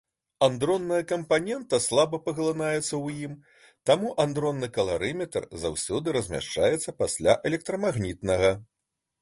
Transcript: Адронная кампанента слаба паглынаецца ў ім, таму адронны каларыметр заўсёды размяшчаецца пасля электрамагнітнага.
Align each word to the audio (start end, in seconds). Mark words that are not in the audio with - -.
Адронная 0.45 1.01
кампанента 1.09 1.77
слаба 1.87 2.19
паглынаецца 2.29 2.81
ў 3.03 3.07
ім, 3.27 3.35
таму 3.89 4.15
адронны 4.25 4.71
каларыметр 4.79 5.47
заўсёды 5.65 6.07
размяшчаецца 6.19 6.99
пасля 7.03 7.41
электрамагнітнага. 7.53 8.51